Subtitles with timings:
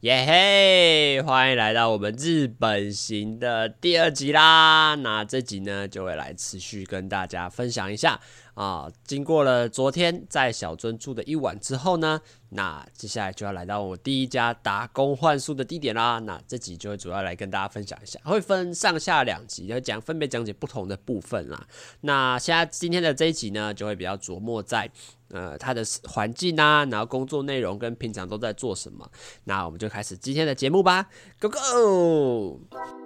[0.00, 1.22] 耶嘿！
[1.22, 4.94] 欢迎来到我们日本行的第二集啦。
[4.96, 8.20] 那这集呢，就会来持续跟大家分享一下
[8.54, 8.90] 啊。
[9.04, 12.20] 经过了昨天在小樽住的一晚之后呢，
[12.50, 16.18] 那接下来就要来到我第一家打工换宿的地点啦。
[16.20, 21.66] 那这集就会主要来跟大家分享一下，会分上下两集，要讲分别讲解不同的部分啦。
[22.00, 24.90] 那现在今天的这一集呢，就会比较琢磨在。
[25.30, 29.10] 呃，他的环境啊，然后工作内容跟平常都在做什么，
[29.44, 31.08] 那我们就开始今天的节目吧
[31.40, 33.03] ，Go Go！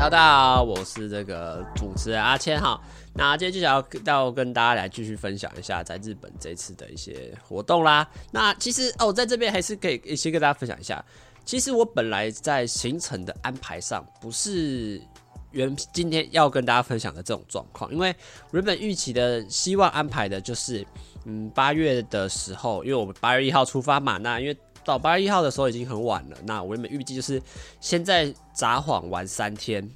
[0.00, 2.80] Hello，大家好，我是这个主持人阿谦哈。
[3.14, 8.08] 那今天就想要要跟大家来继续分享一下在日本这次的一些活动啦。
[8.30, 11.04] 那其实哦，在这边还是可以先跟大家分享一下。
[11.44, 15.02] 其实我本来在行程的安排上不是
[15.50, 18.14] 原今天要跟大家分享的这种状况，因为
[18.52, 20.86] 原本预期的希望安排的就是，
[21.24, 24.16] 嗯，八月的时候，因为我们八月一号出发嘛。
[24.16, 24.56] 那因为
[24.88, 27.40] 到八月一号的时候已经很晚了，那我原本预计就是
[27.80, 29.88] 先在札幌玩三天。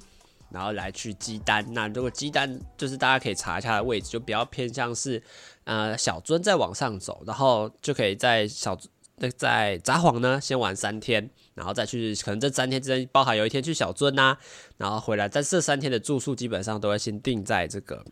[0.53, 5.19] 然后来去基丹，那如果基丹就是大家可以查一下的位置，就比较偏向是
[5.63, 8.77] 呃小樽再往上走，然后就可以在小
[9.15, 14.37] 那在札幌呢先玩三天，然后再去可能这三天之间包含有一天去小樽呐、啊，
[14.77, 18.05] 然后回来，但这三天的住宿基本上都会先定在这个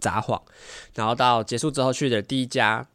[0.00, 0.40] 札幌，
[0.94, 2.86] 然后到结束之后去的第一家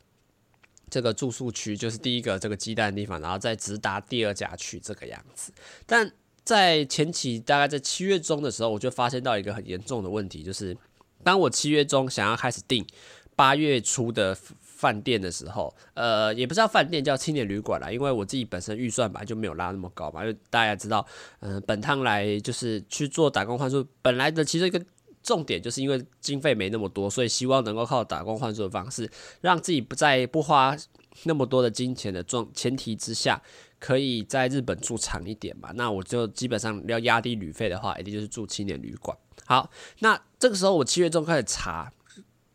[0.94, 5.52] 这个住宿区就是第一个这个鸡蛋的地方，然后再直达第二家去这个样子，
[5.88, 6.12] 但。
[6.46, 10.78] 在前期，大概在七月中的时候，我就发现到一个很严重的问题，就是
[11.24, 12.86] 当我七月中想要开始订
[13.34, 21.08] 八月初的饭店的时候，呃，也不知道饭店，叫青年旅馆啦，因为我自己本身预算本来就没有拉那么高嘛，因为大家知道，
[21.40, 24.84] 嗯、本趟来就是去做打工换宿，本来的其实一个
[25.24, 29.10] 重点就是因为经费没那么多，所以希望能够靠打工换宿的方式，
[29.42, 30.78] 让自己不在不花
[31.24, 33.42] 那么多的金钱的状前提之下。
[33.80, 35.70] 可以在日本住长一点嘛？
[35.76, 39.18] 那我就基本上要压低旅费的话，一定就是住青年旅馆。
[39.46, 39.70] 好，
[40.00, 41.92] 那这个时候我七月中开始查，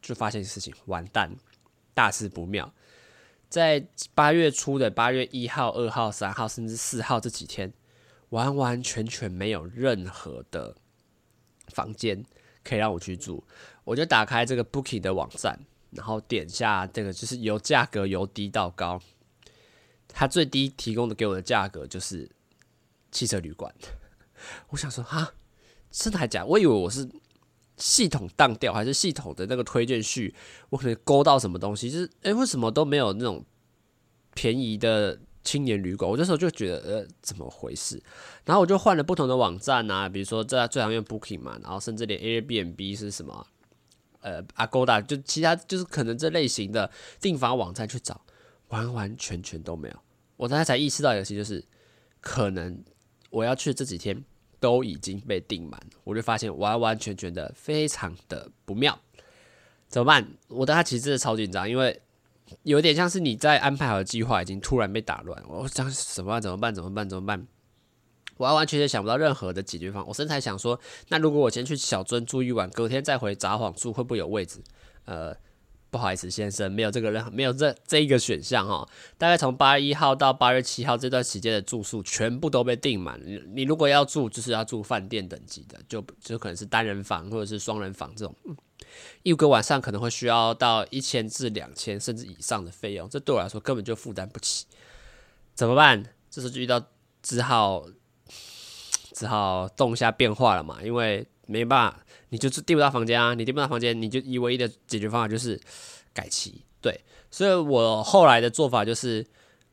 [0.00, 1.36] 就发现事情完蛋，
[1.92, 2.72] 大事不妙。
[3.50, 7.74] 在八月初的八月一号、二号、三号，甚至四号这几天，
[8.30, 10.76] 完完全全没有任何的
[11.66, 12.24] 房间
[12.68, 13.42] 可以让我去住。
[13.84, 15.58] 我就打开这个 Booking 的网站，
[15.92, 19.00] 然后点下这个，就是由价格由低到高。
[20.08, 22.28] 他最低提供的给我的价格就是
[23.10, 23.74] 汽车旅馆，
[24.68, 25.32] 我想说哈，
[25.90, 26.44] 真的还假？
[26.44, 27.08] 我以为我是
[27.76, 30.34] 系统当掉，还是系统的那个推荐序，
[30.70, 31.90] 我可能勾到什么东西？
[31.90, 33.44] 就是诶、欸，为什么都没有那种
[34.34, 36.10] 便宜的青年旅馆？
[36.10, 38.02] 我这时候就觉得呃，怎么回事？
[38.44, 43.46] 然后我就换了不同的网站啊，比如说在最常用 Booking 嘛，然后甚至连 Airbnb 是什么，
[44.20, 46.90] 呃，Agoda 就其他就是可能这类型的
[47.20, 48.20] 订房网站去找。
[48.68, 49.96] 完完全全都没有，
[50.36, 51.64] 我刚才才意识到一个事，就是
[52.20, 52.84] 可能
[53.30, 54.22] 我要去这几天
[54.60, 59.00] 都已经被订满，我就发现完完全全的非常的不妙，
[59.88, 60.28] 怎么办？
[60.48, 61.98] 我当时其实真的超紧张，因为
[62.62, 66.42] 有点像是你在安排好的计划已经突然被打乱，我想怎么办？
[66.42, 66.74] 怎么办？
[66.74, 67.08] 怎么办？
[67.08, 67.46] 怎么办？
[68.38, 70.08] 完完全全想不到任何的解决方案。
[70.08, 74.62] 我甚至还想说，那如果我先去小樽住一晚，隔天再回札幌住，会不会有位置？
[75.04, 75.36] 呃。
[75.90, 78.86] 不好意思，先生，没有这个任没有这这一个选项哈。
[79.16, 83.20] 大概从八月一号到八月七号这段时间的住宿全部都被订满。
[83.24, 88.34] 你你如果要住，就是要住饭店等级的，就就可能是单人房或者是双人房这种，
[89.22, 94.66] 一个晚上可能会需要到一千至两千甚至以上的费用，这对我来说根本就负担不起。
[95.54, 96.04] 怎么办？
[96.30, 96.82] 这时就遇到
[97.22, 97.86] 只好
[99.12, 102.04] 只好动一下变化了嘛，因为没办法。
[102.30, 103.32] 你就是订不到房间啊！
[103.32, 105.58] 你订不到房间，你就以唯一的解决方法就是
[106.12, 106.62] 改期。
[106.82, 107.00] 对，
[107.30, 109.26] 所以我后来的做法就是，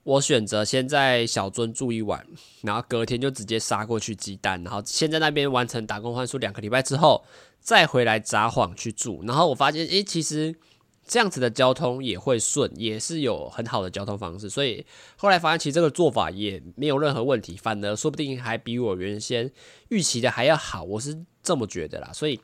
[0.04, 2.26] 我选择先在小樽住一晚，
[2.62, 7.26] 然后隔天就直接杀过去基丹，然后先在那边完成打工换宿两个礼拜之后，
[7.60, 9.22] 再回来札幌去住。
[9.28, 10.56] 然后我发现，诶，其实
[11.06, 14.50] 这样子的交通也会顺，也是有很好的交通方式。
[14.50, 14.86] 所以
[15.18, 19.52] 后来发现，其实这个做法也没有任何问题，反而说不定还比我原先
[19.90, 20.84] 预期的还要好。
[20.84, 21.26] 我是。
[21.46, 22.40] 这么觉得啦，所以，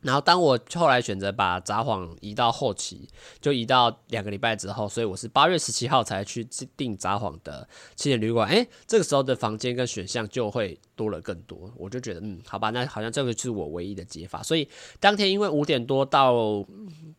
[0.00, 3.08] 然后当我后来选择把札幌移到后期，
[3.40, 6.46] 就移到两个礼拜之后，所以我是八月十七号才去
[6.76, 8.48] 订札幌的青年旅馆。
[8.48, 14.42] 诶，这个时候的房间跟选项就会多了更多，我就觉得，嗯，好吧，那好像这个就是我唯一的解法。
[14.42, 14.68] 所以
[15.00, 16.64] 当天因为五点多到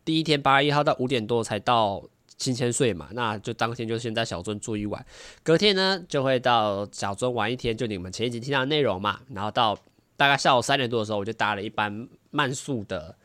[0.04, 2.02] 第一天八月一号到五点多才到
[2.38, 5.04] 新千岁嘛，那就当天就先在小樽住一晚，
[5.42, 9.76] 隔天呢就会到小樽玩一天，就你们前一集听到的内容嘛，然后到
[10.18, 13.16] 大概下午三点多的时候，我就搭了一班慢速的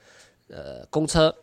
[0.47, 1.35] 呃公车，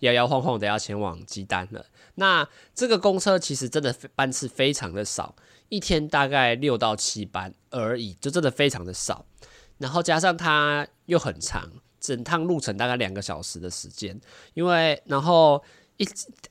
[0.00, 1.86] 摇摇晃晃的要前往基丹了。
[2.16, 5.36] 那这个公车其实真的班次非常的少，
[5.68, 9.24] 一天大概六到七班而已，就真的非常的少。
[9.78, 11.70] 然后加上它又很长，
[12.00, 14.20] 整趟路程大概两个小时的时间，
[14.54, 15.62] 因为然后。
[15.98, 16.04] 一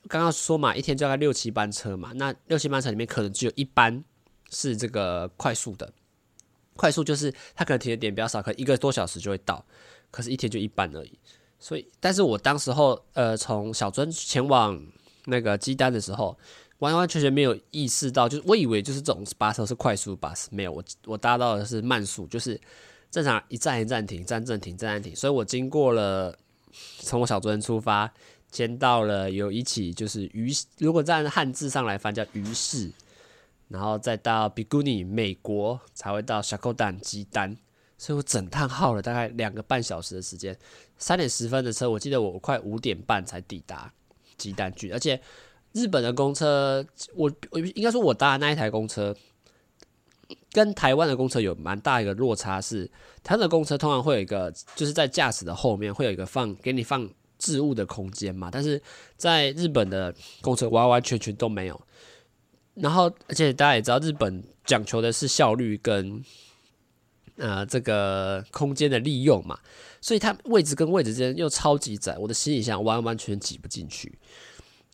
[0.08, 4.02] 刚刚说嘛，一天就大概六七班车嘛，那六七班车里面可能只有一班
[4.50, 5.92] 是这个快速的，
[6.76, 9.64] 快速就是它可能停的点比较少，可能一个多小时就会到，
[10.10, 11.18] 可是一天就一半而已。
[11.58, 14.80] 所以，但是我当时候呃从小樽前往
[15.24, 16.36] 那个基丹的时候，
[16.78, 22.60] 完完全全没有意识到，就是我以为就是这种巴士是快速巴士，没有，我我搭到的是慢速，就是
[23.10, 26.38] 正常一站一站停，站站停，站站停，所以我经过了
[27.00, 28.12] 从我小樽出发。
[28.52, 32.90] 先到了有一起就是于，如果在汉字上来翻叫于市，
[33.68, 37.56] 然后再到比古尼美国才会到小口丹基丹，
[37.98, 40.56] 所以我整趟耗了大概两个半小时的时间，
[40.98, 43.92] 三点十分的车，我记得我快五点半才抵达
[44.36, 45.20] 基丹郡，而且
[45.72, 46.84] 日本的公车，
[47.14, 49.14] 我我应该说我搭的那一台公车
[50.52, 52.90] 跟台湾的公车有蛮大一个落差，是
[53.22, 57.08] 台湾的公车通常会有一个就是在驾驶的后面会有一个放给你放。
[57.38, 58.82] 置物的空间嘛，但是
[59.18, 61.78] 在日本的公车完完全全都没有。
[62.76, 66.22] 然后，而且大家也知道，日本讲求的是效率跟
[67.36, 69.58] 呃这个空间的利用嘛，
[70.00, 74.18] 所以它位置跟位置之间又超级窄，我的行李箱完完全挤不进去。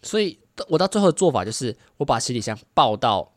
[0.03, 0.39] 所以
[0.69, 3.33] 我到最后的做法就是，我把行李箱抱到，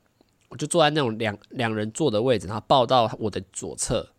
[0.50, 4.09] 我就坐在那种两两人坐的位置，然后抱到我的左侧，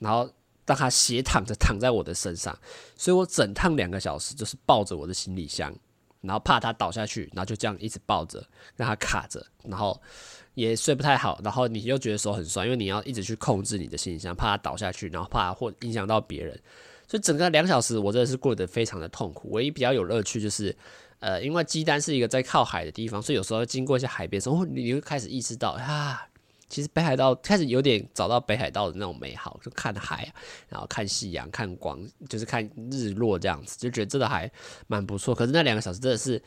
[0.00, 0.30] 然后。
[0.66, 2.58] 让他斜躺着躺在我的身上，
[2.96, 5.72] 所以我整趟两个小时就是抱着我的行李箱，
[6.20, 8.44] 然后怕他倒下去，然后就这样一直抱着，
[8.76, 10.00] 让他卡着，然后
[10.54, 16.58] 也睡不太好，然后你又觉得手很酸，因为你要一直去控制你的行李箱，怕他倒下去，然后怕或影响到别人，
[17.06, 19.50] 所以整个两小时我真的是过得非常的痛苦。
[19.50, 20.74] 唯一比较有乐趣就是，
[21.20, 26.28] 呃，因为基丹是一个在靠海的地方，所以有时候经过一些海边时候，你会开始意识到啊。
[26.68, 30.32] 其实北海道开始有点找到北海道的那种美好，就看海，
[30.68, 31.98] 然后看夕阳、看光，
[32.28, 34.50] 就是看日落这样子，就觉得真的还
[34.86, 35.34] 蛮不错。
[35.34, 36.42] 可是那两个小时真的是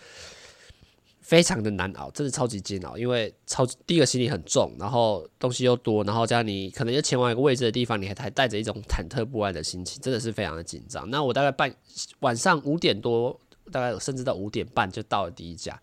[1.21, 11.09] 非常的难熬，真的超级煎熬，因为超第一个行李很重，然后东西又多，然后加上你可能要前往一个未知的地方，你还还带着一种忐忑不安的心情，真的是非常的紧张。
[11.09, 11.73] 那我大概半
[12.19, 13.39] 晚上五点多，
[13.71, 15.81] 大概甚至到五点半就到了第一家，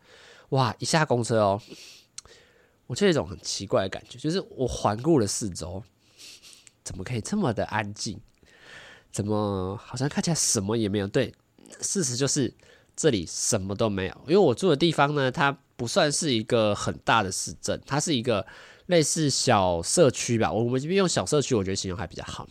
[0.50, 0.74] 哇！
[0.78, 1.62] 一下公车哦。
[2.86, 5.82] 我就有一种很奇怪的感觉，就是我环顾了四周，
[6.84, 8.20] 怎么可以这么的安静？
[9.10, 11.06] 怎么好像看起来什么也没有？
[11.08, 11.34] 对，
[11.80, 12.52] 事实就是
[12.94, 14.14] 这里什么都没有。
[14.26, 18.46] 因为我住的地方呢，它不算是一个很大的市镇，它是一个
[18.86, 20.52] 类似小社区吧。
[20.52, 22.46] 我们这边用小社区，我觉得形容还比较好。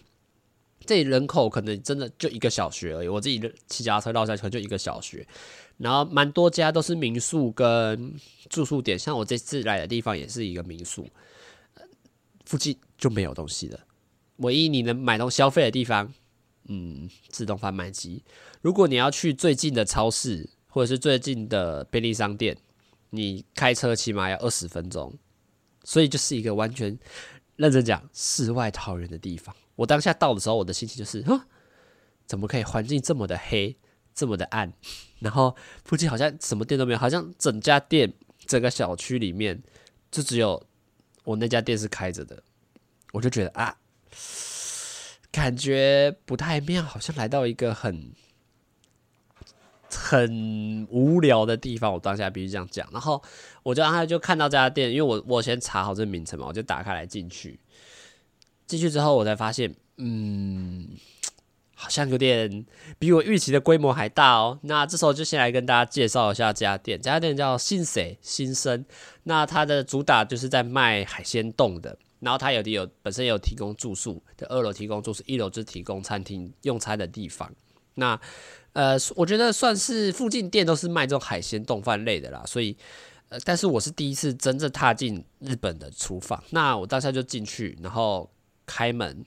[0.85, 3.07] 这里人口可能真的就一个小学而已。
[3.07, 5.27] 我自己骑脚踏车绕下，可能就一个小学。
[5.77, 8.13] 然后蛮多家都是民宿跟
[8.49, 11.05] 住宿点，像我这次来的地方也是一个民宿，
[12.45, 13.79] 附近就没有东西了。
[14.37, 16.13] 唯一你能买东西消费的地方，
[16.69, 18.23] 嗯，自动贩卖机。
[18.61, 22.57] 如果你要去最近的超市或者是最近的便利商店，
[23.09, 25.13] 你开车起码要二十分钟，
[25.83, 26.97] 所以就是一个完全
[27.57, 29.53] 认真讲世外桃源的地方。
[29.75, 31.41] 我当下到的时候，我的心情就是，哼，
[32.25, 33.77] 怎么可以环境这么的黑？
[34.13, 34.71] 这么的暗，
[35.19, 35.53] 然后
[35.83, 38.13] 附近好像什么店都没有，好像整家店、
[38.45, 39.61] 整个小区里面
[40.09, 40.65] 就只有
[41.25, 42.41] 我那家店是开着的，
[43.11, 43.75] 我就觉得啊，
[45.31, 48.13] 感觉不太妙，好像来到一个很
[49.89, 51.91] 很无聊的地方。
[51.93, 53.21] 我当下必须这样讲，然后
[53.63, 57.59] 我就让他就看到这家店，因为我我先查好这名称嘛，我就打开来进去，
[58.67, 60.89] 进去之后我才发现，嗯。
[61.77, 62.65] 好像有点
[62.97, 64.57] 比我预期的规模还大哦。
[64.63, 66.97] 那这时候就先来跟大家介绍一下这家店。
[66.97, 68.85] 这家店叫新水新生。
[69.23, 71.95] 那它的主打就是在卖海鲜冻的。
[72.21, 77.53] 然后它有的有本身有提供住宿的，二楼提供住宿，一楼就是提供餐厅用餐的地方。
[77.95, 78.17] 那
[78.71, 82.41] 呃，我觉得算是附近店都是卖这种海鲜冻饭类的啦。
[82.47, 82.75] 所以
[83.27, 86.41] 呃，但是我是第一次真正踏进日本的厨房。
[86.51, 88.31] 那我当下就进去，然后
[88.65, 89.25] 开门。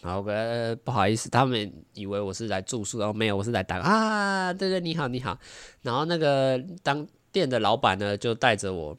[0.00, 5.38] 然后呃，不好意思，他们以为我是来住宿，然后没有，我是来打啊，对对，你好你好。
[5.82, 8.98] 然后那个当店的老板呢，就带着我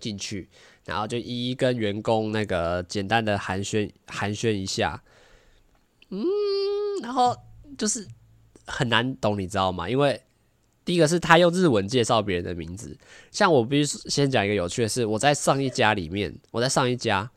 [0.00, 0.48] 进去，
[0.86, 5.02] 然后就一一跟员工那个简单的寒暄寒暄一下，
[6.08, 6.24] 嗯，
[7.02, 7.36] 然后
[7.76, 8.08] 就是
[8.66, 9.90] 很难懂，你知道吗？
[9.90, 10.22] 因为
[10.86, 12.96] 第一个是他用日文介绍别人的名字，
[13.30, 17.30] 像我必须先讲一个有趣的是，我在上一家里面，我在上一家，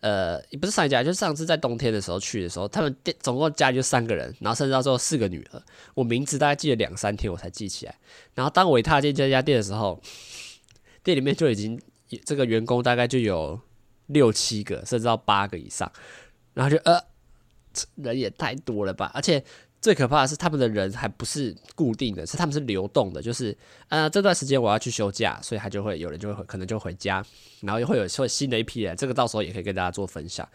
[0.00, 5.62] 呃，也不是上一家，就是上次在冬天的时候去的时候，他们店总共家里就三个人，然后甚至到最后四个女儿，
[5.94, 7.94] 我名字大概记了两三天我才记起来，
[8.34, 10.00] 然后当我一踏进这家店的时候，
[11.02, 11.80] 店里面就已经
[12.24, 13.60] 这个员工大概就有
[14.06, 15.90] 六七个，甚至到八个以上，
[16.54, 17.02] 然后就呃，
[17.96, 19.44] 人也太多了吧，而且。
[19.81, 23.53] 最可怕的是，他们的人还不是固定的，是他们是流动的，就是
[23.89, 27.21] 呃这段时间我要去休假，所以他就会有人就会可能就回家，
[27.59, 30.47] 然后又会有会新的一批人，这个到时候也可以跟大家做分享。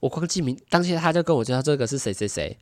[0.00, 2.56] 我光记名，当天他就跟我介绍这个是谁谁谁，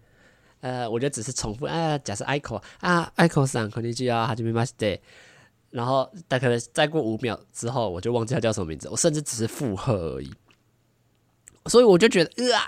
[0.63, 4.99] 呃，我觉得只是重复，啊，假设 Iko 啊，Iko 桑，こんにちは，はじめまして，
[5.71, 10.33] 然后但可能再过五秒之后，我就忘记他叫什么名字，我甚至只是附和而已。
[11.68, 12.60] 所以我就觉得，呃，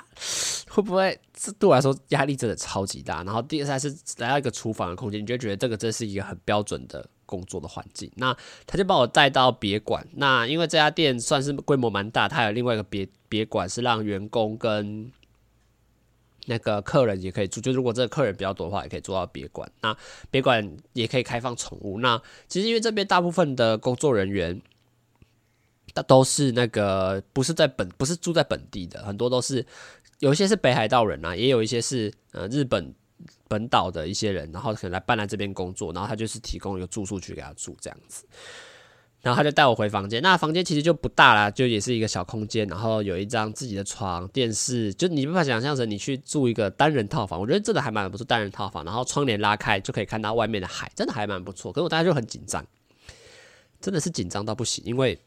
[0.69, 3.23] 会不会这对我来说压力真的超级大？
[3.23, 8.11] 然后第二次是来到一个厨房的空间，你就觉得这个真是一个很标准的工作的环境。
[8.15, 8.35] 那
[8.65, 15.11] 他就把我带到别馆，那因为这家店算是规模蛮大，他有另外一个别别馆是让员工跟
[16.47, 17.61] 那个客人也可以住。
[17.61, 19.71] 就如果这个客人比较多的话，也可以住到别馆。
[19.81, 19.95] 那
[20.31, 21.99] 别馆也可以开放宠物。
[21.99, 24.59] 那其实因为这边大部分的工作人员。
[26.03, 29.65] 都是那个不是在本不是住在本地的，很多都是
[30.19, 32.93] 有一些是北海道人啊，也有一些是呃日本
[33.47, 38.25] 本岛的一些人，然后可能来搬来这边工作，然后他就是提供一个住宿区给他住这样子，
[39.21, 52.65] 然后他就带我回房间，那房间其实就不大啦，就也是一个小空间，然后有一张自己的床、电视，就你无法想象成你去住一个单人套房，我觉得真的还蛮不错，单人套房，然后窗帘拉开就可以看到外面的海，真的还蛮不错，可是我当时就很紧张，
[53.79, 55.19] 真的是紧张到不行，因为。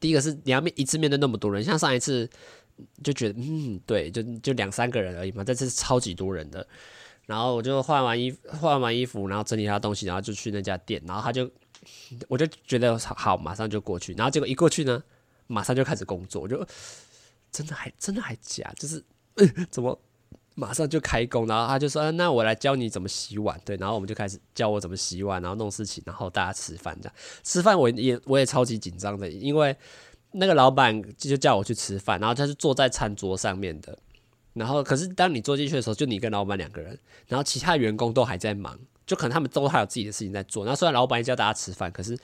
[0.00, 2.28] 第一个是你要面一次面对那么多人，像上一次
[3.02, 6.66] 就觉得嗯，对，就就两三个人而已嘛，这次是超级多人的。
[7.26, 11.50] 然后我就换完衣，换完衣服，然后整理他东西，然后就去那家店，然后他就
[12.26, 14.14] 我就觉得好，马上就过去。
[14.14, 15.02] 然后结果一过去呢，
[15.46, 16.66] 马上就开始工作，我就
[17.52, 20.00] 真的还真的还假，就是、嗯、 怎么？
[20.58, 27.14] 马上就开工，然后他就说：“那我来教你怎么洗碗。”对，然后我们就开始教我怎么洗碗，然后弄事情，然后大家吃饭这样。
[27.44, 29.76] 吃饭我也我也超级紧张的，因为
[30.32, 33.96] 那个老板就叫我去吃饭，然后他是坐在餐桌上面的。
[34.54, 36.98] 然后可是当你坐进去的时候，就你跟老板两个人，
[37.28, 40.64] 然后其他员工都还在忙，就可能他们都还有自己的事情在做。
[40.64, 42.18] 那虽然老板也叫大家吃饭，可是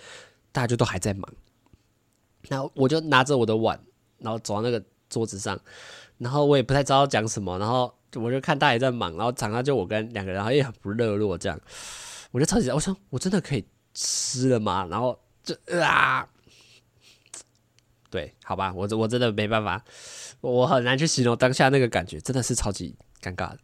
[0.51, 1.33] 大家就都还在忙。
[2.49, 3.79] 然后我就拿着我的碗，
[4.19, 5.57] 然后走到那个桌子上，
[6.19, 7.95] 然后我也不太知道讲什么，然后。
[8.17, 11.61] 我就看大家也在忙，然后场上就我跟两个人，然后也很不热络这样，
[12.31, 14.87] 我就超级，我想我真的可以吃了吗？
[14.91, 16.29] 然后就啊，
[18.11, 19.85] 对，好吧，我我真的没办法，
[20.41, 23.59] 我很难去形容当下那个感觉，真的是超级尴尬的。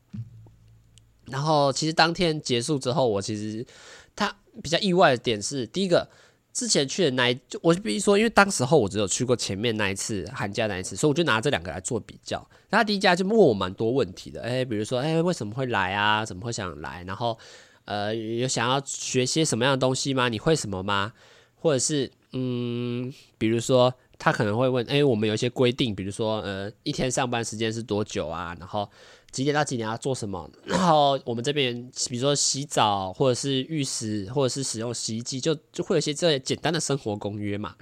[1.27, 3.67] 然后其实当天结束之后，我其实
[4.15, 6.09] 他比较意外的点是，第一个。
[6.53, 12.45] 之前去的那一，就我就比如说，因为当时候我只有去过前面那一次寒假那一次，所以我就拿这两个来做比较。
[12.71, 16.25] 他第一家就问我蛮多问题的，哎，比如说，哎，为什么会来啊？
[16.25, 17.05] 怎么会想来？
[17.05, 17.39] 然后，
[17.85, 20.29] 呃，有想要学些什么样的东西吗？
[20.29, 21.13] 你会什么吗？
[21.55, 28.57] 或者是，嗯，比如说，他可能会问，哎，我们有一些规定，比如说，呃，一天上班时间是多久啊？
[28.59, 28.89] 然后。
[29.33, 30.51] 几点到几点要做什么？
[30.65, 31.75] 然后我们这边，
[32.09, 37.77] 比如说洗澡，或者是浴室，或者是使用洗衣机，就就会有一些这些简单的生活公约嘛。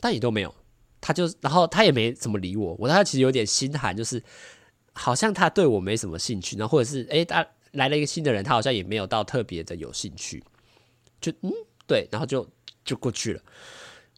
[0.00, 0.54] 但也都没有，
[1.00, 2.76] 他就然后他也没怎么理我。
[2.78, 4.22] 我当时其实有点心寒，就是
[4.92, 10.44] 好像他对我没什么兴趣，然后或者是诶，他来了一个新的人，他好像也没有到特别的有兴趣，
[11.20, 11.50] 就嗯
[11.86, 12.46] 对，然后就
[12.84, 13.40] 就过去了。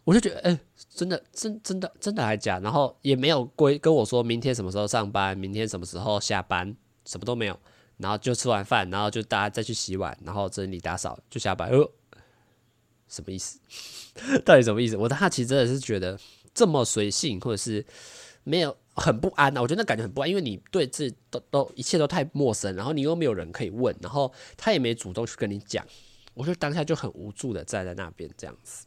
[0.07, 0.57] 我就觉得，哎、
[0.89, 2.59] 真的，真真的，真的还假？
[2.59, 6.73] 然后也没有规跟我说明天什么时候上班，明天什么时候下班，
[7.03, 7.59] 什么都没有。
[7.97, 11.69] 然后就吃完饭，然后就大家再去洗碗，然后整理打扫就下班。
[11.69, 11.91] 呃，
[13.09, 13.59] 什么意思？
[14.45, 14.95] 到底什么意思？
[14.95, 16.17] 我当时其实真的是觉得
[16.53, 17.85] 这么随性，或者是
[18.45, 19.61] 没有很不安啊。
[19.61, 25.85] 我觉得那感觉很不安，因为你对这都都一切都太陌生，然后你又没有人可以问，然后他也没主动去跟你讲。
[26.33, 28.86] 我就当下就很无助的站在那边这样子。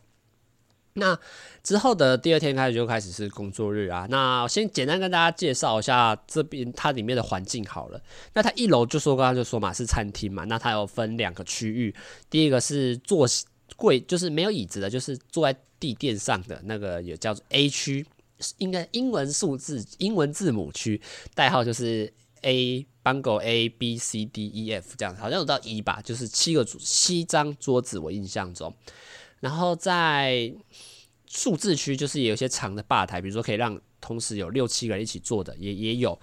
[0.94, 1.18] 那
[1.62, 4.06] 之后的第二天开始就开始是工作日啊。
[4.10, 8.02] 那我先简单跟大家介绍一下这边它里面的环境好了。
[8.34, 11.94] 那它一楼就说刚刚就说嘛是餐厅嘛，那它有分两个区域，
[12.28, 13.26] 第一个是坐
[13.76, 18.04] 柜，就是没有椅子的，就是坐在地垫上的那个也叫做 A 区，
[18.58, 21.00] 应该英文数字英文字母区，
[21.34, 28.74] 代号就是 A，Bungle A B C D E F 这样，好像有到 E 吧，就是七个七张桌子，我印象中。
[29.40, 30.52] 然后在
[31.26, 36.18] 数字区就是有些长的吧台，比如说可以让同时有六七个人一起坐的，也也有。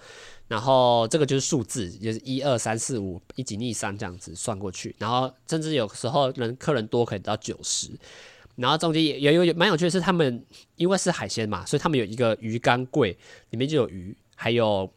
[0.47, 4.95] 然后这个就是数字，就是一二三四五一几逆三这样子算过去。
[4.97, 7.89] 然后甚至有时候人客人多可以到九十。
[8.55, 10.45] 然后中间也也有蛮有趣的是，他们
[10.75, 13.17] 因为是海鲜嘛，所以他们有一个鱼缸柜，
[13.49, 14.91] 里面就有鱼，还有。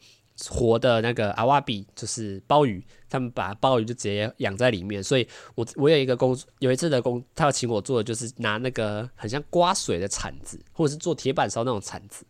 [0.49, 12.25] 活的那个阿瓦比就是鲍鱼，他们把鲍鱼就直接养在里面，所以我我有一个工，有一次的工，他要请我做的就是拿那个很像刮水的铲子，或者是做铁板烧那种铲子，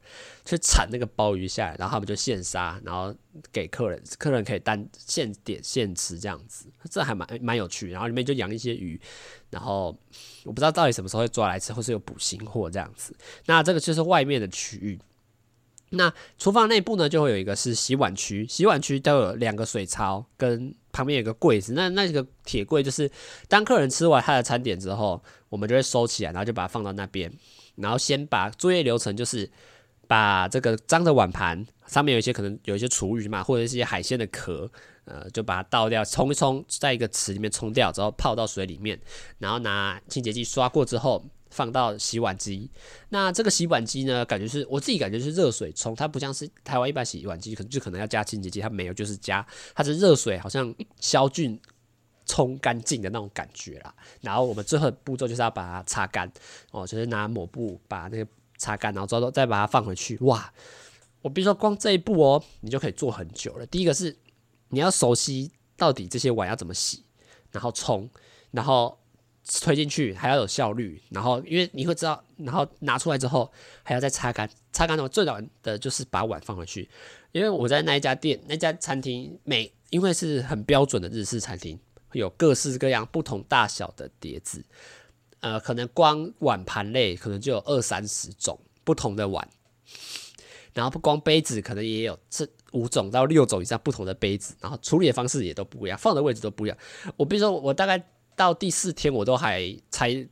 [0.45, 3.15] 去铲那个鲍鱼下来，然后他们就现杀，然后
[3.53, 7.91] 给客人，客人可以单现点现吃这样子，这还蛮蛮有趣。
[7.91, 9.01] 然后里面就养一些鱼，
[9.51, 9.97] 然后
[10.45, 13.15] 我不知道到底什么时候会抓来吃，或是有补新货这样子。
[13.47, 14.99] 那这个就是外面的区域。
[15.93, 21.73] 那厨房内部呢，就会有一个是洗碗区，洗碗区都有两个水槽，跟旁边有个柜子。
[21.73, 23.11] 那那个铁柜就是，
[23.49, 27.33] 当客人吃完他的餐点之后，我们就会收起来，然后就把它放到那边，
[27.75, 29.51] 然后先把作业流程就是
[30.07, 34.71] 把这个脏的碗盘上面有一些可能有一些厨余嘛，或者是一些海鲜的壳，
[35.07, 38.97] 呃，就把它倒掉，冲一冲，在一个池里面冲掉之后泡到水里面，
[39.39, 41.25] 然后拿清洁剂刷过之后。
[41.51, 42.71] 放到洗碗机，
[43.09, 51.61] 那这个洗碗机呢，感觉是我自己感觉是热水冲，它不像是台湾一般洗碗机，可能就可能要加清洁剂，它没有，就是加它是热水，好像消菌
[52.25, 53.93] 冲干净的那种感觉啦。
[54.21, 56.31] 然后我们最后的步骤就是要把它擦干，
[56.71, 58.27] 哦，就是拿抹布把那个
[58.57, 60.17] 擦干，然后之后再把它放回去。
[60.21, 60.53] 哇，
[61.21, 63.67] 我比如说光这一步哦，你就可以做很久了。
[63.67, 64.17] 第一个是
[64.69, 67.05] 你要熟悉到底这些碗要怎么洗，
[67.51, 68.09] 然后冲，
[68.53, 69.00] 然后。
[69.61, 73.51] 推进去还要有效率，然后因为你会知道，然后拿出来之后
[73.83, 76.89] 还要再擦干，擦干的话最难的就是把碗放回去。
[77.33, 81.79] 因为我在那一家店，那家餐厅每因为是很标准的日式餐厅，
[82.13, 84.65] 有各式各样不同大小的碟子，
[85.41, 89.49] 呃，可能光碗盘类可能就有二三十种不同的碗，
[90.75, 96.79] 然后不光杯子，可能也有这五种到六种以上不同的杯子，然后处理的方式也都不一样，放的位置都不一样。
[97.17, 98.05] 我比如说我大概。
[98.41, 100.27] 到第四天，我都还才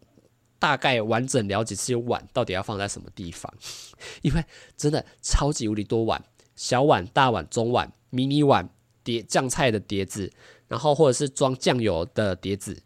[0.59, 3.53] 大概完整了解这些碗到底要放在什么地方，
[4.25, 4.43] 因为
[4.79, 6.25] 真的超级无敌多碗，
[6.57, 8.71] 小碗、大碗、中碗、迷你碗、
[9.05, 10.33] 碟酱菜的碟子，
[10.69, 12.83] 然后或者是装酱油的碟子，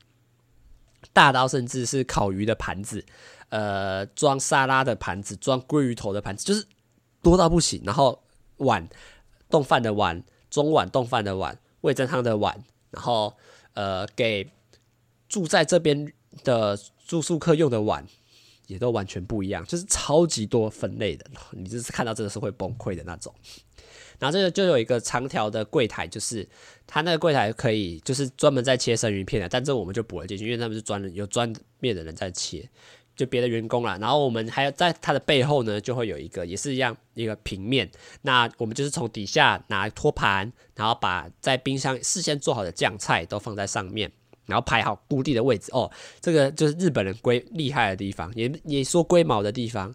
[1.12, 3.04] 大到甚至是烤鱼的盘子，
[3.50, 6.66] 呃，装沙拉的盘子，装鲑鱼头的盘子，就是
[7.22, 7.80] 多到不行。
[7.84, 8.20] 然后
[8.56, 8.88] 碗，
[9.48, 13.36] 冻饭的碗，中碗冻饭的碗，味噌汤的碗，然后
[13.74, 14.50] 呃给。
[15.32, 16.12] 住在这边
[16.44, 18.06] 的住宿客用的碗
[18.66, 23.34] 也都完全不一样，就是超级多分类的，你就是看到真的是会崩溃的那种。
[24.18, 26.46] 然后这个就有一个长条的柜台，就是
[26.86, 32.68] 他那个柜台可以就是专门在切生鱼片的，但这我们就不会进去，因为他们是专人有专业的人在切，
[33.16, 33.96] 就别的员工啦。
[33.98, 37.90] 然后我们还要在它的背后呢，就会有一个也是一样一个平面，
[38.20, 44.12] 那我们就是从底下拿托盘，然后把在冰箱事先做好的酱菜都放在上面。
[44.46, 49.94] 然后排好固定的位置哦，这个就是日本人龟厉害的地方，也也说龟毛的地方。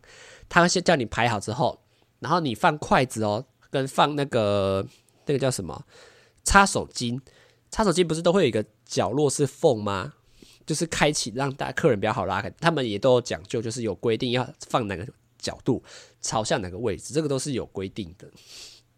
[0.50, 1.80] 他先叫你排好之后，
[2.20, 4.86] 然后你放筷子哦，跟放那个
[5.26, 5.86] 那个叫什么
[6.44, 7.20] 擦手巾，
[7.70, 10.14] 擦手巾不是都会有一个角落是缝吗？
[10.66, 12.50] 就是开启让大家客人比较好拉开。
[12.60, 15.06] 他们也都有讲究，就是有规定要放哪个
[15.38, 15.84] 角度，
[16.22, 18.30] 朝向哪个位置，这个都是有规定的。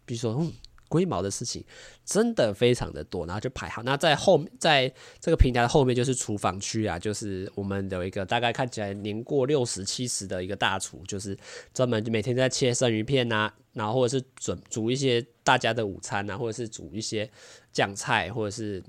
[0.04, 0.52] 比如说，嗯。
[0.90, 1.64] 龟毛的事情
[2.04, 3.80] 真的非常的多，然后就排好。
[3.84, 11.38] 那在后，在这个平台的后面就是厨房区啊，就是我们有一个大概看起来年过六十七十的一个大厨，就是
[11.72, 17.30] 专门每天在切生鱼片啊，然后或者是准煮一些大家的午餐啊，或者是煮一些
[17.72, 18.82] 酱菜，或者是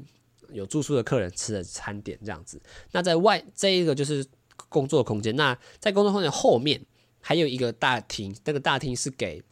[0.52, 2.60] 有住宿的客人吃的餐点这样子。
[2.92, 4.26] 那在外这一个就是
[4.68, 6.84] 工作空间，那在工作空间后面
[7.20, 9.44] 还有一个大厅，这个大厅是给。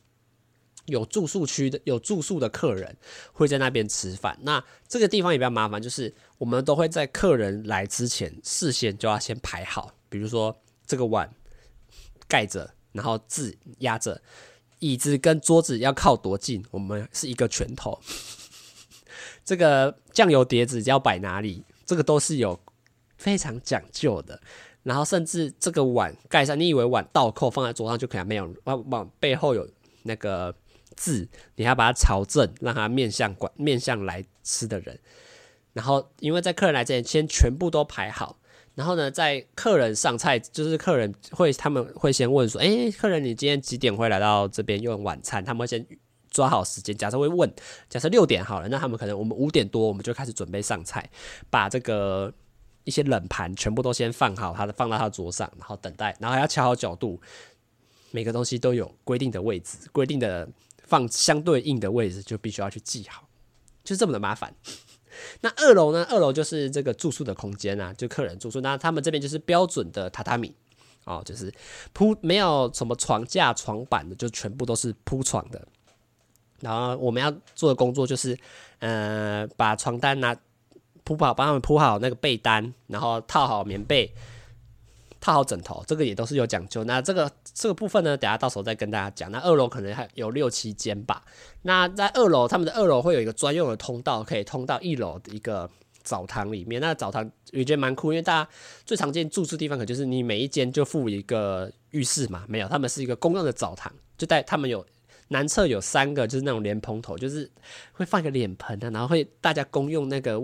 [0.89, 2.95] 有住宿区的有住宿的客人
[3.32, 4.38] 会在那边吃饭。
[4.41, 11.30] 那这个地方也比较麻烦，就是我们都会在客人来之前事先就要先排好，比如说这个碗
[12.28, 14.21] 盖着，然后字压着，
[14.80, 17.99] 椅子跟桌子要靠多近，我们是一个拳头。
[19.45, 22.60] 这个酱油碟子要摆哪里，这个都是有
[23.17, 24.41] 非常讲究的。
[24.84, 29.67] 然后甚至这个碗盖上，你以为碗倒扣放在桌上就可以，没有，往往背后有
[30.04, 30.56] 那个。
[31.00, 35.00] 字，你要把它朝正，让它面向管面向来吃的人。
[35.72, 38.38] 然后，因为在客人来之前，先全部都排好。
[38.76, 45.86] 然后呢，在客人上菜，就是客人会他们会先问说：“诶，客人，你今天几点会来到这边用晚餐？”他们会先
[46.30, 46.98] 抓好时间。
[46.98, 47.50] 假设会问，
[47.88, 51.10] 假设六点好了，那他们可能我们五点多我们就开始准备上菜，
[51.50, 52.34] 把这个
[52.84, 57.20] 一些冷盘全部都先放好，他的放到他桌上，然后等待，然后还要调好角度，
[58.12, 60.48] 每个东西都有规定的位置，规定的
[60.89, 63.28] 放相对应的位置，就必须要去记好，
[63.84, 64.54] 就这么的麻烦。
[65.41, 66.06] 那二楼呢？
[66.10, 68.62] 二楼就是这个住宿的空间啊，就客人住宿。
[68.62, 70.56] 那他们这边就是标准的榻榻米
[71.06, 71.54] 哦，就是
[71.93, 75.67] 铺没有什么床架、床板的，就全部都是铺床的。
[76.62, 78.38] 然后我们要做的工作就是，
[78.80, 80.36] 呃，把床单拿
[81.04, 84.13] 铺好，帮他们铺好那个被单，然后套好棉被。
[85.21, 86.84] 套好枕头，这个也都是有讲究。
[86.86, 89.29] 那这个这个部分呢，等下到时候再跟大家讲。
[89.32, 91.23] 那二楼可能还有六七间吧。
[91.63, 95.69] 那在二楼，他们的二楼会有一个专用的通道，可以通到一楼的一个
[96.03, 96.79] 澡堂里面。
[96.79, 98.49] 那澡堂我觉得蛮酷，因为大家
[98.86, 102.45] 最常见住宿地方，可就是你每一间就附一个浴室嘛。
[102.47, 104.86] 没有，他们是一个公用的澡堂，就带他们有
[105.27, 107.51] 南侧有三个，就是那种莲蓬头，就是
[107.91, 110.41] 会放一个脸盆的，然后会大家公用那个。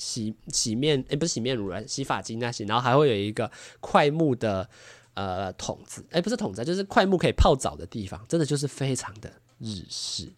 [0.00, 4.68] 洗洗面诶、不是洗面乳啊，洗发精那些，然后还会有一个快木的
[5.14, 10.28] 呃桶子，诶、不是桶子，就是快木可以泡澡的地方，真的就是非常的日式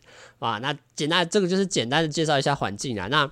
[0.41, 0.59] 啊。
[0.59, 3.07] 那简单，这个就是简单的介绍一下环境啊。
[3.07, 3.31] 那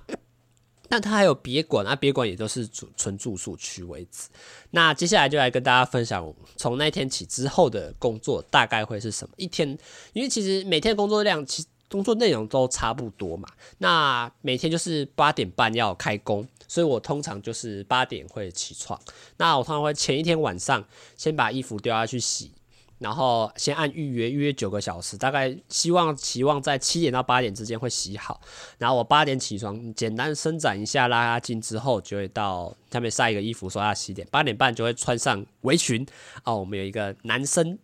[0.89, 4.29] 那它还有别馆啊，别馆也都是主纯住宿区为止。
[4.71, 9.77] 那接下来就来跟大家分享，从那天起之后的工作大概会是什么一天，
[10.13, 11.67] 因为其实每天工作量其实。
[11.91, 13.49] 工作内容都差不多嘛，
[13.79, 18.97] 那每天就是八点半要开工，所以我通常就是八点会起床。
[19.35, 20.81] 那我通常会前一天晚上
[21.17, 22.53] 先把衣服丢下去洗，
[22.99, 28.39] 然后先按预约，预约九个小时，大概希望期望在七点到八点之间会洗好。
[28.77, 34.25] 然后我八点起床，简单伸展一下，拉拉筋之后，就会到下面晒一个衣服，刷牙洗脸。
[34.31, 36.05] 八点半就会穿上围裙
[36.45, 37.77] 哦，我们有一个男生。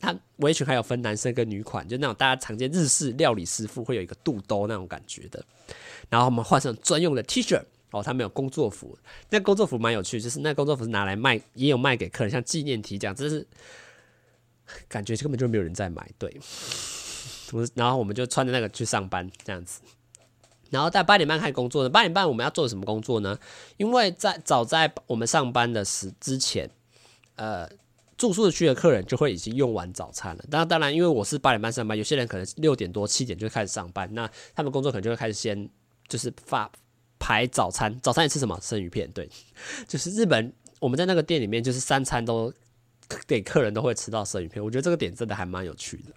[0.00, 5.44] 它围裙还有分男生跟女款，就那种大家常见日式料理师傅会有一个肚兜那种感觉的。
[6.08, 8.96] 然后我们换上专用的 T 恤哦，他们有工作服，
[9.28, 13.46] 那工作服蛮有趣，就是那工作服是拿来卖，也有卖给客人，像纪念 T 这样，就是
[14.88, 16.10] 感觉根本就没有人在买。
[16.16, 16.40] 对，
[17.74, 19.82] 然后我们就穿着那个去上班这样子。
[20.70, 23.38] 然后在八点半开始工作的，八点半我们要做什么工作呢？
[23.76, 26.70] 因为在早在我们上班的时之前，
[27.36, 27.68] 呃。
[28.22, 30.44] 住宿区的客人就会已经用完早餐了。
[30.48, 35.68] 那，当然，因为我是八点半上班，有些人可能六点多、七点就开始上班，那他们工作可能就会开始先
[36.06, 36.70] 就是发
[37.18, 37.98] 排早餐。
[38.00, 38.56] 早餐也吃什么？
[38.62, 39.10] 生鱼片。
[39.10, 39.28] 对，
[39.88, 42.54] 就是日本我们在那个店里面，就是三餐都
[43.26, 44.64] 给客人都会吃到生鱼片。
[44.64, 46.14] 我觉得这个点真的还蛮有趣的。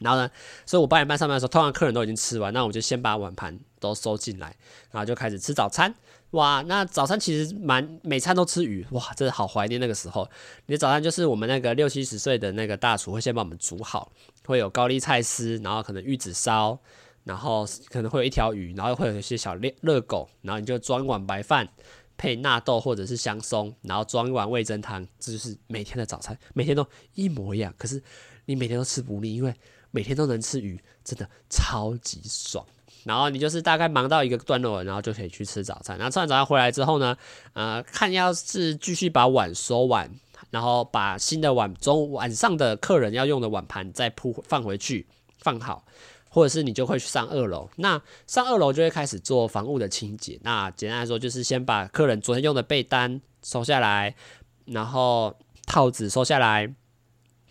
[0.00, 0.30] 然后呢，
[0.66, 4.56] 所以我八点半上班的时候，通常客人都已经吃完，那我就先把碗盘都收进来，
[4.90, 5.94] 然后就开始吃早餐。
[6.32, 10.28] 哇，那早餐其实蛮每餐都吃鱼，哇，真的好怀念那个时候。
[10.66, 14.10] 你的早餐就是我们那个六七十岁的那个大厨会先帮我们煮好，
[14.44, 16.76] 会有高丽菜丝，然后可能玉子烧，
[17.22, 21.68] 然后可能会有一条鱼，然后会有一些小热热狗，然后你就装一碗白饭
[22.16, 27.72] 配纳豆或者是香松，然后装一碗味噌汤，这就是每天的早餐，每天都一模一样。
[27.78, 28.02] 可是
[28.46, 29.54] 你每天都吃不腻，因为
[29.94, 32.66] 每天都能吃鱼，真的超级爽。
[33.04, 35.96] 然后你就是大概忙到一个段落，然后就可以去吃早餐。
[35.96, 37.16] 然后吃完早餐回来之后呢，
[37.52, 40.10] 呃，看要是继续把碗收完，
[40.50, 45.06] 然后把新的碗中晚上的客人要用的碗盘再铺放回去
[45.38, 45.84] 放好，
[46.28, 47.70] 或者是你就会去上二楼。
[47.76, 50.40] 那上二楼就会开始做房屋的清洁。
[50.42, 54.16] 那简单来说，就是先把客人昨天用的被单收下来，
[54.64, 56.74] 然后套子收下来。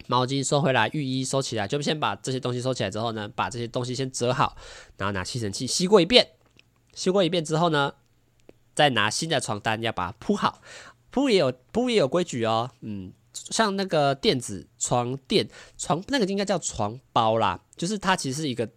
[0.07, 4.55] 毛巾收回来，浴衣收起来，就先把这些东西收起来之后呢，把这些东西先折好，
[4.97, 6.27] 然后拿吸尘器吸过一遍，
[6.93, 7.93] 吸过一遍之后呢，
[8.75, 10.61] 再拿新的床单要把它铺好，
[11.09, 18.69] 铺也有铺也有规矩哦，嗯，像那个垫子床垫床那个应该叫床包啦，就是它其实是一个。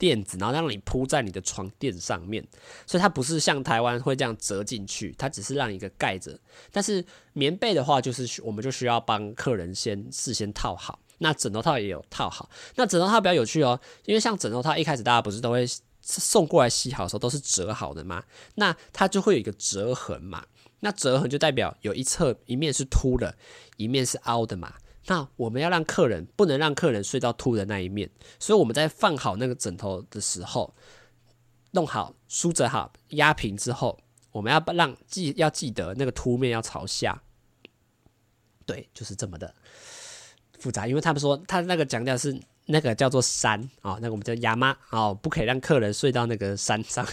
[0.00, 2.42] 垫子，然后让你铺在你的床垫上面，
[2.86, 6.40] 所以它不是像台湾会这样折进去，它只是让一个盖着。
[6.72, 10.98] 但是棉被的话，就是我们就需要帮客人先事先套好。
[11.18, 12.48] 那枕头套也有套好。
[12.76, 15.66] 那枕头套比较有趣哦，因为像枕头套一开始大家不是都会
[16.00, 20.46] 送过来洗好的时候都是折好的嘛，那它就会有一个折痕嘛。
[20.80, 23.36] 那折痕就代表有一侧一面是凸的，
[23.76, 24.72] 一面是凹的嘛。
[25.10, 30.72] 那我们要让客人不能让客人睡到凸的那一面，所以我们在放好那个枕头的时候，
[31.72, 33.98] 弄好梳整好压平之后，
[34.30, 37.20] 我们要让记要记得那个凸面要朝下。
[38.64, 39.52] 对，就是这么的
[40.60, 47.04] 复杂，因为他们说他那个讲调是那个叫做山啊、那个我们叫亚妈哦，不可以让客人睡到那个山上，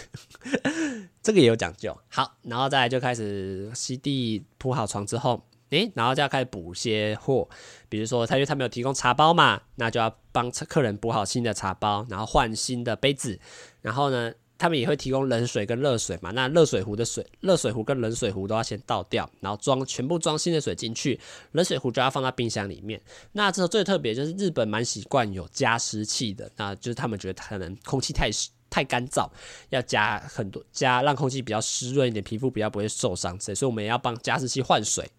[1.20, 1.98] 这个也有讲究。
[2.06, 5.42] 好，然后再来就开始吸地铺好床之后。
[5.70, 7.48] 诶，然后就要开始补些货，
[7.88, 13.38] 比如说他因为他没有提供茶包嘛，那就要帮客人补好新的茶包，然后换新的杯子，
[13.82, 16.30] 然后呢，他们也会提供冷水跟热水嘛。
[16.30, 21.20] 那热水壶的水，热水壶跟冷水壶都要先倒掉，然后装全部装新的水进去，
[21.52, 23.00] 冷水壶就要放到冰箱里面。
[23.32, 29.28] 那这时候最特别就是日本蛮习惯有加湿器的，那就是他们觉得可能空气太湿太干燥，
[29.68, 35.10] 要加很多加让空气比较湿润一点，皮肤比较不会受伤，所以我们也要帮加湿器换水。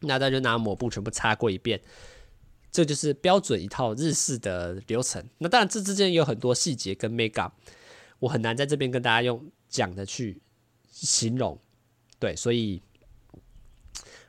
[0.00, 1.80] 那大家就拿抹布全部擦过一遍。
[2.72, 5.28] 这就是标准一套日式的流程。
[5.38, 7.52] 那当然，这之间有很多细节跟 make up，
[8.20, 10.40] 我很难在这边跟大家用讲的去
[10.88, 11.58] 形容。
[12.20, 12.80] 对，所以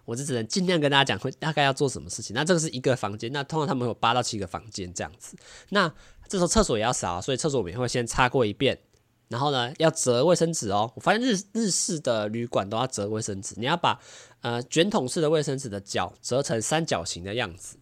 [0.05, 2.35] 我就只能尽量跟大家讲会大概要做什么事情。
[2.35, 5.37] 那这个是一个房间，那通常他们有八到七个房间这样子。
[5.69, 5.87] 那
[6.27, 8.79] 这时候厕所也要扫啊，所以厕所我们也会先擦过一遍。
[9.31, 10.91] 然后呢，要折卫生纸哦。
[10.93, 13.97] 我发现日日式的旅馆都要折卫生纸，你要把
[14.41, 17.77] 呃卷筒式的卫生纸的角折成三角形的样子。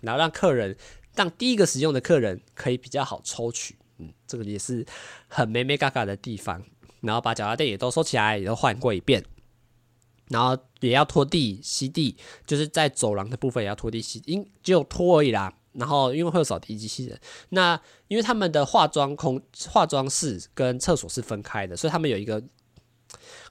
[0.00, 0.74] 然后让客人，
[1.14, 4.86] 让第一个使用的客人可以比较好抽取，嗯，这个也是
[5.28, 6.64] 很美美嘎嘎的地方。
[7.02, 9.22] 然后把脚踏垫也都收起来，也都换过一遍。
[10.28, 12.16] 然后也要拖地、吸地，
[12.46, 15.52] 就是在走廊的部分也要拖地、吸，因只有拖而已啦。
[15.72, 22.42] 然后因为会有扫地机器人，那因为他们的化妆空化妆室跟厕所是分开的，所以他们有一个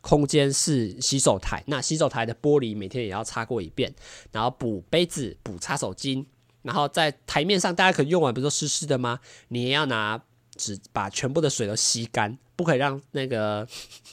[0.02, 1.64] 空间是洗手台。
[1.68, 3.94] 那洗手台的玻璃每天也要擦过一遍，
[4.32, 6.26] 然后补杯子、补擦手巾。
[6.62, 9.22] 然后在台面上，大家可能用完不是都湿湿的吗？
[9.48, 10.22] 你也要拿
[10.58, 13.66] 纸把全部的水都吸干，不可以让那个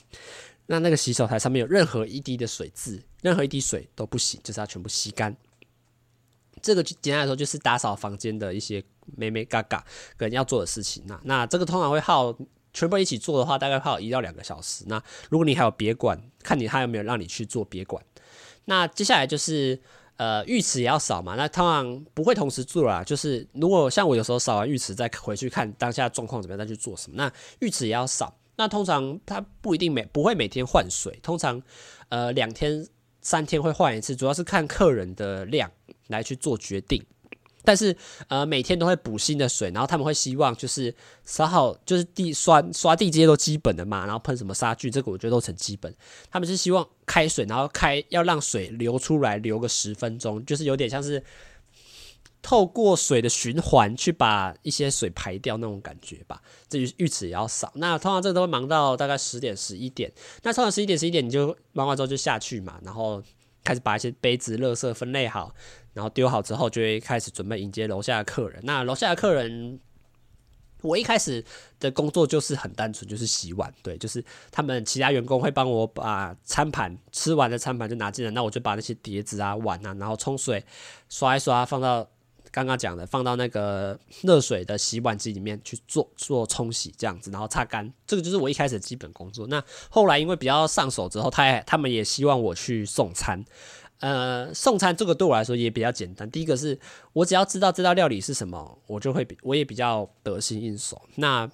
[0.66, 5.36] 让那个洗手台上面有任何一滴的水渍，任何一滴水都不行，就是要全部吸干。
[6.60, 8.82] 这个简单来说就是打扫房间的一些
[9.16, 9.82] 眉眉角角
[10.16, 11.02] 跟要做的事情。
[11.06, 12.36] 那那这个通常会耗
[12.72, 14.84] 全部一起做的话，大概耗一到两个小时。
[14.88, 18.04] 那如果你还有别馆，看你他有没有让你去做别馆。
[18.66, 19.80] 那接下来就是。
[20.18, 23.04] 呃，浴池也要扫嘛，那通常不会同时做啦。
[23.04, 27.18] 就是如果像我有时候扫完浴池，再回去看当下状况怎么样，再去做什么。
[27.18, 31.62] 那浴池也要扫，那通常它不一定每不会每天换水，通常
[32.08, 32.88] 呃两天
[33.20, 35.70] 三天会换一次，主要是看客人的量
[36.08, 37.04] 来去做决定。
[37.64, 37.96] 但是，
[38.28, 45.92] 呃，每天都会补新的水，然后他们会希望就是扫好，就是地刷刷地这些都基本的嘛，然后喷什么杀菌，这个我觉得都很基本。
[46.30, 51.20] 他们是希望开水，然后开要让水流出来，流个十分钟，就是有点像是
[52.40, 56.40] 透过水的循环去把一些水排掉那种感觉吧。
[56.68, 60.12] 至于浴池也要扫，那通常这个都会忙到大概十点十一点。
[60.44, 63.20] 那通常十一点十一点你就忙完之后就下去嘛，然后
[63.66, 65.52] 开始把一些杯子、垃圾分类好。
[65.92, 68.60] 然后丢好之后，就会开始准备迎接楼下的客人。
[68.64, 69.80] 那楼下的客人，
[70.82, 71.42] 我一开始
[71.80, 73.72] 的工作就是很单纯，就是洗碗。
[73.82, 80.62] 对，就是他们其他员工会帮我把餐盘吃完的餐盘就拿进来，那我就把那些碟子啊、碗啊，然后冲水
[81.08, 82.06] 刷一刷，放到
[82.50, 87.92] 刚刚讲的，放到那个 热水的洗碗机里面去做做冲洗，这样子，然后擦干。
[88.06, 89.46] 这个就是我一开始的基本工作。
[89.46, 93.44] 那后来因为比较上手之后，他他们也希望我去送餐。
[94.00, 96.30] 呃，送餐这个对我来说也比较简单。
[96.30, 96.78] 第一个是
[97.14, 101.00] 我只要知道这道料理是什么，我就会比我也比较得心应手。
[101.14, 101.50] 那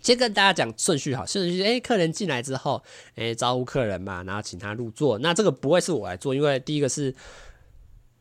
[0.00, 2.80] 先跟大家讲顺序好，顺序哎，客人进来之后，
[3.16, 5.18] 哎，招呼客人嘛，然后请他入座。
[5.18, 7.12] 那这个不会是我来做，因为第一个是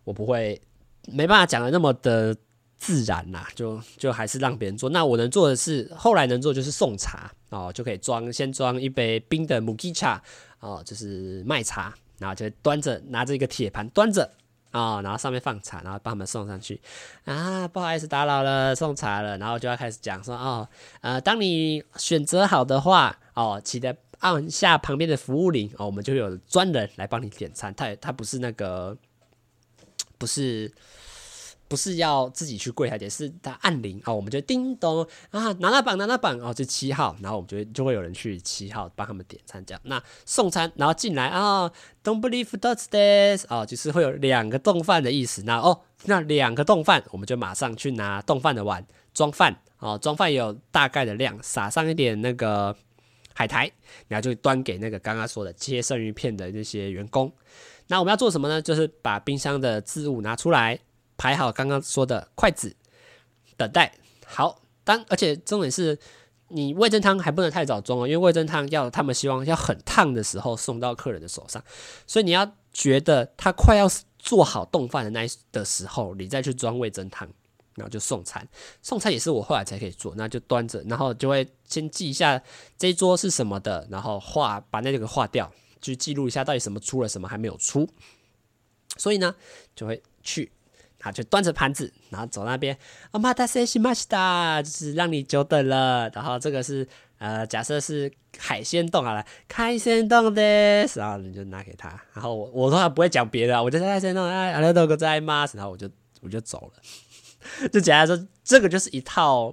[0.03, 0.59] 我不会
[1.07, 2.35] 没办法讲的那么的
[2.77, 4.89] 自然啦，就就还是让别人做。
[4.91, 10.21] 那我能做的是后来能做就是送茶哦，就可以装先装一杯冰的木吉茶
[10.59, 11.93] 哦，就是麦茶。
[12.19, 14.23] 然后就端着拿着一个铁盘端着
[14.71, 16.81] 啊、哦，然后上面放茶，然后帮他们送上去
[17.25, 20.67] 啊，不好意思打扰了，送茶了，然后就要开始讲说哦，
[21.01, 28.97] 呃，当你选择好的话哦，记得按下旁边的服务铃哦，我们就有专人来帮你点餐，他他不是那个
[30.17, 30.71] 不是。
[31.69, 39.81] 不是要自己去柜台点，是他按铃哦，我们就叮咚啊，拿拿榜拿拿榜哦，就七号，然后我们就就会有人去七号帮他们点餐这样。
[39.83, 41.69] 那送餐然后进来啊
[42.01, 45.43] ，Don't believe that's this 哦，就是会有两个冻饭的意思。
[45.43, 52.73] 那哦，那两个冻饭，我们就马上去拿冻饭的碗装饭哦，装饭有大概的量，撒上一点那个
[53.33, 53.69] 海苔，
[54.07, 57.29] 然后就端给那个刚刚说的切生鱼片的那些员工。
[57.87, 58.61] 那我们要做什么呢？
[58.61, 60.79] 就是把冰箱的置物拿出来。
[61.19, 62.75] 排好刚刚说的筷子，
[63.57, 63.91] 等待
[64.23, 64.61] 好。
[64.83, 65.97] 当而且重点是，
[66.49, 71.59] 你味噌汤还不能太早装哦，因为味噌汤要他们希望要很烫的时候送到客人的手上，
[72.05, 77.27] 所以你要觉得他快要做好冻饭的那一的时候，你再去装味噌汤，
[77.73, 78.47] 然后就送餐。
[78.83, 82.39] 送餐也是我后来才可以做，那就端着，然后就会先记一下
[82.77, 85.51] 这一桌是什么的，然后画把那个画掉，
[85.86, 87.88] 就记录一下到底什么出了，什么还没有出。
[88.96, 89.34] 所以呢，
[89.74, 90.52] 就会去。
[90.98, 92.78] 然后就端着盘子，然后走那边，
[93.10, 96.08] お待たせしました，就是让你久等了。
[96.10, 96.86] 然后这个是
[97.18, 100.40] 呃，假设是海鲜冻好了，海鲜冻的，
[100.94, 101.88] 然后你就拿给他。
[102.12, 107.68] 然后我我通常不会讲别的，我就海鲜冻，哎，ありがとうございます，然后我就我就走了。
[107.72, 109.52] 就简单说，这个就是一套。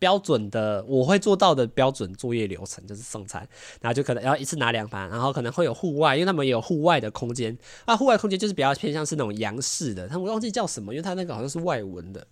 [0.00, 3.46] 标准的我会做到的标准作业流程就是送餐，
[3.80, 12.26] 然后就可能要一次拿两盘，然后可能会有户外，因为他们有户外的空间啊，户外空间就是比较偏向是那种洋式的，他们忘记叫什么，因为他那个好像是外文的。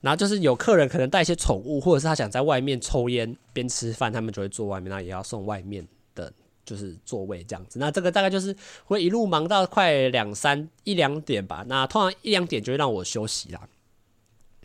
[0.00, 6.32] 然后就是有客人可能带一些宠物，或者是他想在外面抽烟边吃饭，他们就会坐外面，那也要送外面的，
[6.64, 7.80] 就是座位这样子。
[7.80, 13.68] 那这个大概就是会一路忙到快两三一两点吧，那通常一两点就会让我休息啦。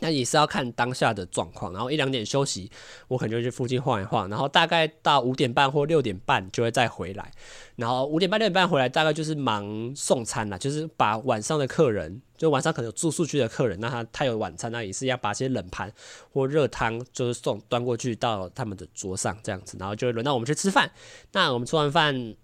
[0.03, 2.69] 那也是要看当下的状况，然后一两点休息，
[3.07, 7.31] 我可能就去附近晃一晃，然后大概到五点半或六点半就会再回来，
[7.77, 15.89] 然后五点半六点半回来，大概就是忙送餐了，就是把晚上的客人，就晚上可能有住宿区的客人，那他他有晚餐，那也是要把些冷盘
[16.33, 20.91] 或热汤就是送端过去到他们的桌上这样子，然后就会轮到我们去吃饭，
[21.31, 22.35] 那我们吃完饭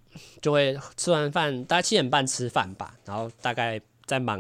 [0.41, 4.39] 就会吃完饭大概七点半吃饭吧，然后大概再忙。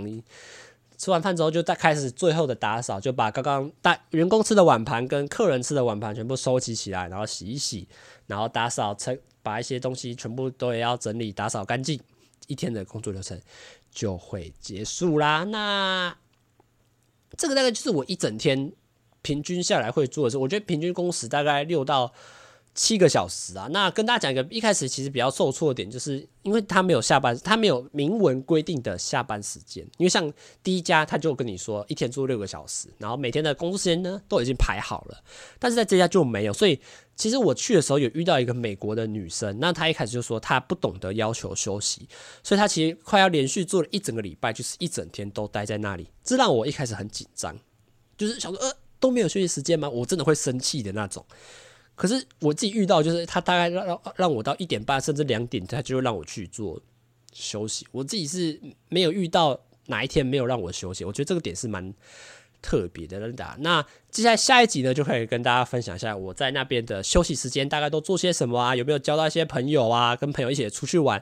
[0.99, 7.87] 吃完饭之后，就再开始最后的打扫，就把刚刚大员工吃的碗盘跟客人吃的碗盘全部收集起来，然后洗一洗，
[8.27, 8.95] 然后打扫，
[9.41, 11.97] 把一些东西全部都也要整理打扫干净，
[12.47, 13.39] 一天的工作流程
[13.89, 15.45] 就会结束啦。
[15.45, 16.13] 那
[17.37, 18.71] 这个大概就是我一整天
[19.21, 22.13] 平均下来会做的事，我觉得平均工时大概六到。
[22.81, 29.85] 七个小时啊，那跟大家讲一个一开始其实比较受挫的点，就是因为他没有下班，他没有明文规定的下班时间。
[29.97, 30.31] 因为像
[30.63, 35.21] 第一家他就跟你说一天做六个小时，然后每天的工作时间呢都已经排好了，
[35.59, 36.53] 但是在这家就没有。
[36.53, 36.79] 所以
[37.17, 42.07] 其实我去的时候有遇到一个美国的女生，那她一开始就说她不懂得要求休息，
[42.41, 47.53] 所以她其实快要连续做了一整个礼拜，就是一整天都待在那里，这让我一开始很紧张，
[48.17, 49.89] 就是想说呃都没有休息时间吗？
[49.89, 51.25] 我真的会生气的那种。
[51.99, 56.81] 可是我自己遇到，就是他大概让让让我到一点半甚至两点，他就会让我去做
[57.33, 57.85] 休息。
[57.91, 58.57] 我自己是
[58.87, 61.93] 没有遇到哪一天没有让我休息，我觉得这个点是蛮
[62.61, 63.19] 特别的。
[63.57, 71.21] 那接下来下一集呢，就可以跟大家分享一下我在那边的休息时间大概都做些什么啊，有没有交到一些朋友啊，跟朋友一起出去玩。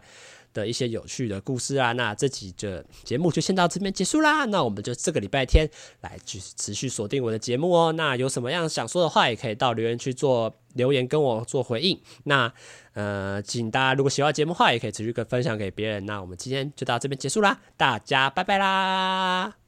[0.57, 4.45] 的一些有趣的故事啊，那这集的节目就先到这边结束啦。
[4.45, 5.69] 那我们就这个礼拜天
[6.01, 7.91] 来继续持续锁定我的节目哦。
[7.91, 11.99] 那有什么样想说的话，也可以到留言区做留言跟我做回应。
[12.23, 12.51] 那
[12.93, 16.05] 呃，请大家如果喜欢节目的话，也可以持续跟分享给别人。
[16.07, 19.66] 那我们今天就到这边结束啦，大家拜拜啦。